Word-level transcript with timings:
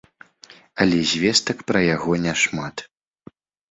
Але 0.85 0.97
звестак 1.13 1.57
пра 1.71 1.79
яго 1.95 2.11
няшмат. 2.27 2.89